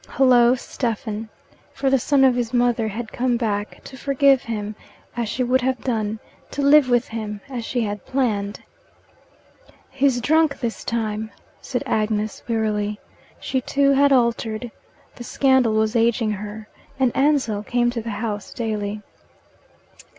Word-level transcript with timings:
Hullo, 0.09 0.55
Stephen! 0.55 1.29
For 1.73 1.91
the 1.91 1.99
son 1.99 2.23
of 2.23 2.33
his 2.33 2.55
mother 2.55 2.87
had 2.87 3.11
come 3.13 3.37
back, 3.37 3.83
to 3.83 3.95
forgive 3.95 4.41
him, 4.41 4.75
as 5.15 5.29
she 5.29 5.43
would 5.43 5.61
have 5.61 5.83
done, 5.83 6.17
to 6.49 6.63
live 6.63 6.89
with 6.89 7.09
him, 7.09 7.39
as 7.47 7.63
she 7.65 7.81
had 7.81 8.03
planned. 8.07 8.63
"He's 9.91 10.19
drunk 10.19 10.59
this 10.59 10.83
time," 10.83 11.29
said 11.61 11.83
Agnes 11.85 12.41
wearily. 12.47 12.99
She 13.39 13.61
too 13.61 13.91
had 13.91 14.11
altered: 14.11 14.71
the 15.17 15.23
scandal 15.23 15.73
was 15.73 15.95
ageing 15.95 16.31
her, 16.31 16.67
and 16.99 17.15
Ansell 17.15 17.61
came 17.61 17.91
to 17.91 18.01
the 18.01 18.09
house 18.09 18.55
daily. 18.55 19.03